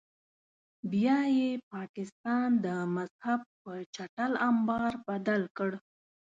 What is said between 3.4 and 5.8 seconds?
په چټل امبار بدل کړ.